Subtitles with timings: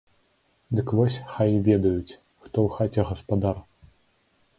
[0.77, 3.57] Дык вось хай ведаюць, хто ў хаце гаспадар!